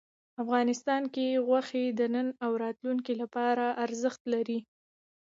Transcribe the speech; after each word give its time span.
افغانستان 0.43 1.03
کې 1.13 1.41
غوښې 1.47 1.85
د 1.99 2.01
نن 2.13 2.27
او 2.45 2.51
راتلونکي 2.63 3.13
لپاره 3.21 3.65
ارزښت 3.85 4.21
لري. 4.33 4.59